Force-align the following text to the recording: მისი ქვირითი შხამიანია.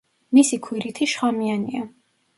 მისი 0.37 0.57
ქვირითი 0.67 1.09
შხამიანია. 1.13 1.87